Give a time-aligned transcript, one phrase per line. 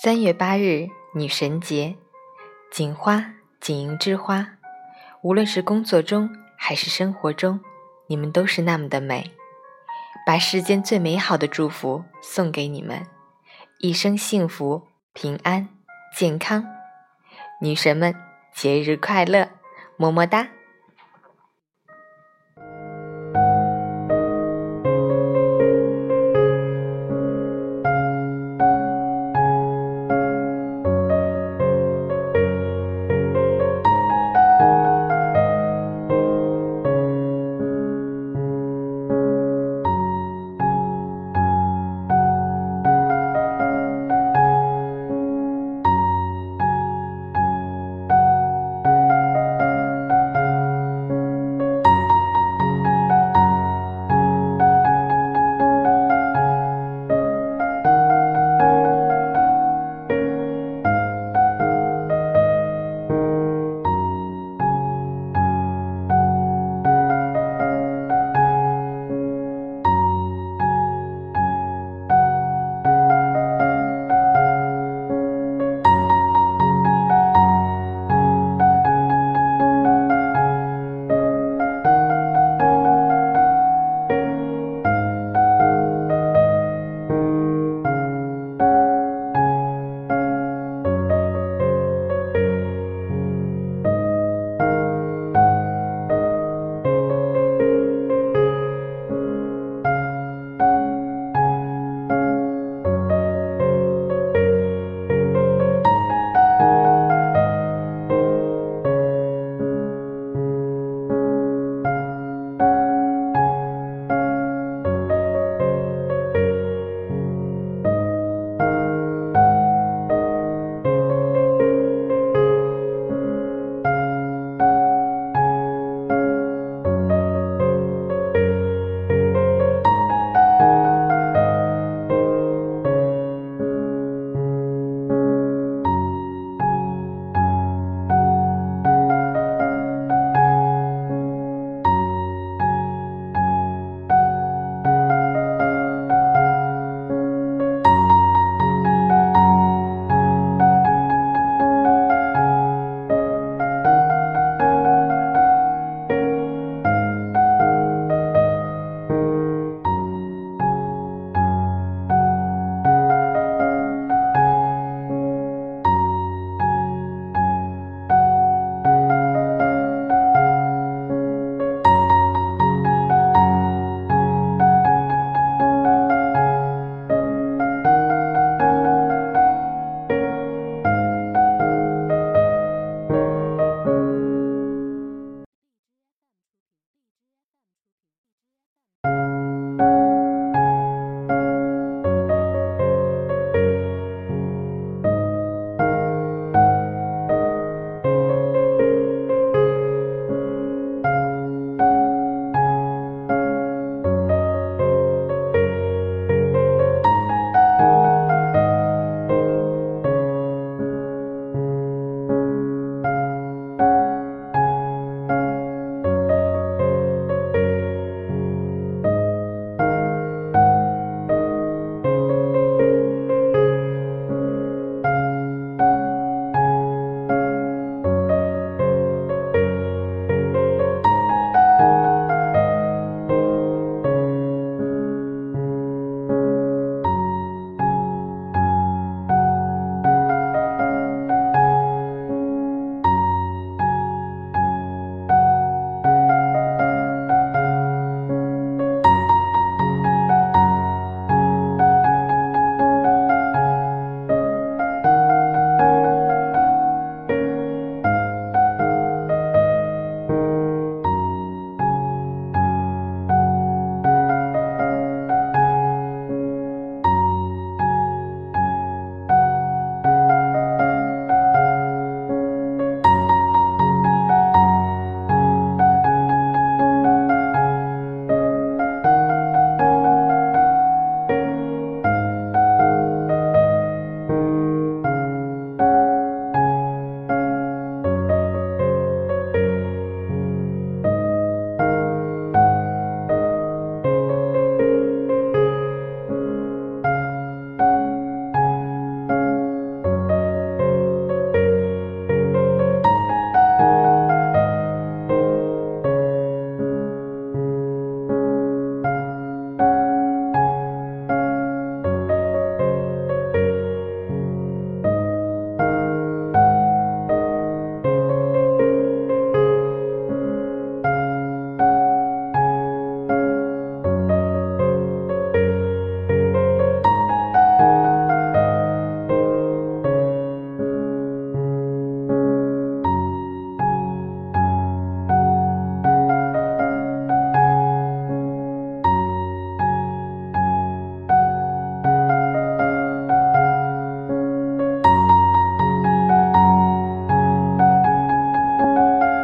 [0.00, 1.96] 三月八日女神节
[2.70, 4.46] 锦花锦莹之花
[5.22, 7.60] 无论是工作中还是生活中
[8.06, 9.38] 你们都是那么的美。
[10.28, 13.06] 把世间最美好的祝福送给你们
[13.78, 14.82] 一生幸福
[15.14, 15.70] 平安
[16.14, 16.64] 健康。
[17.62, 18.14] 女神们
[18.54, 19.48] 节日快乐
[19.96, 20.57] 么么哒。